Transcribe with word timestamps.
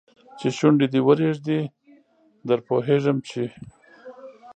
چې 0.39 0.47
شونډي 0.57 0.87
دې 0.93 1.01
ورېږدي 1.07 1.59
در 2.47 2.59
پوهېږم 2.67 3.17
چې 3.29 3.43